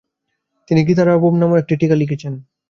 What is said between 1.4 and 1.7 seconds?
নামে গীতার